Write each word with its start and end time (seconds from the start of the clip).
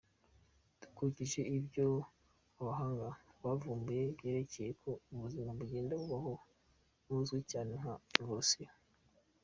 Dukurikije 0.79 1.41
ibyo 1.57 1.87
abahanga 2.59 3.07
bavumbuye 3.43 4.03
kubyerekeye 4.15 4.69
uko 4.75 4.89
ubuzima 5.13 5.49
bugenda 5.59 5.93
bubaho 6.01 6.33
buzwi 7.05 7.39
cyane 7.51 7.71
nka 7.81 7.93
evolution. 8.21 8.71